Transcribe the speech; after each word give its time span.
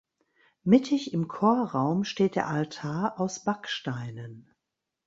Mittig 0.63 1.13
im 1.13 1.27
Chorraum 1.27 2.05
steht 2.05 2.33
der 2.33 2.47
Altar 2.47 3.19
aus 3.19 3.43
Backsteinen. 3.43 4.49